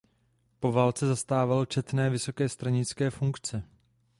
[0.59, 3.63] Po válce zastával četné vysoké stranické funkce.